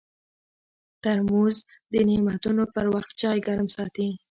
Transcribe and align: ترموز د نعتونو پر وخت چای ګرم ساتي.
ترموز 1.03 1.57
د 1.91 1.93
نعتونو 2.07 2.63
پر 2.75 2.85
وخت 2.93 3.11
چای 3.21 3.37
ګرم 3.47 3.67
ساتي. 3.75 4.07